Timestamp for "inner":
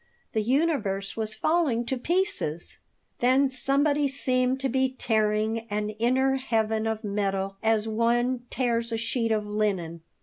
5.91-6.37